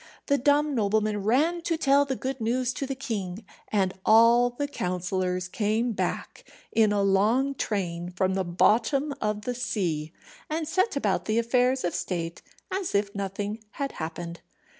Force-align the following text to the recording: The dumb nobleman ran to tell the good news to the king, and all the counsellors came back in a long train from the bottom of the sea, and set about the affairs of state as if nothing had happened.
The 0.25 0.39
dumb 0.39 0.73
nobleman 0.73 1.23
ran 1.23 1.61
to 1.61 1.77
tell 1.77 2.05
the 2.05 2.15
good 2.15 2.41
news 2.41 2.73
to 2.73 2.87
the 2.87 2.95
king, 2.95 3.45
and 3.67 3.93
all 4.03 4.49
the 4.49 4.67
counsellors 4.67 5.47
came 5.47 5.91
back 5.91 6.43
in 6.71 6.91
a 6.91 7.03
long 7.03 7.53
train 7.53 8.09
from 8.09 8.33
the 8.33 8.43
bottom 8.43 9.13
of 9.21 9.43
the 9.43 9.53
sea, 9.53 10.11
and 10.49 10.67
set 10.67 10.95
about 10.95 11.25
the 11.25 11.37
affairs 11.37 11.83
of 11.83 11.93
state 11.93 12.41
as 12.71 12.95
if 12.95 13.13
nothing 13.13 13.63
had 13.73 13.91
happened. 13.91 14.41